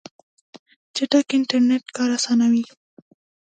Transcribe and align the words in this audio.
چټک 0.95 1.27
انټرنیټ 1.37 1.83
کار 1.95 2.09
اسانوي. 2.17 2.63